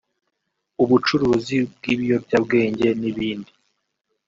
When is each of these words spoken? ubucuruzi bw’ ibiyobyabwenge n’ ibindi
ubucuruzi 0.83 1.55
bw’ 1.71 1.83
ibiyobyabwenge 1.93 2.87
n’ 2.99 3.03
ibindi 3.11 3.51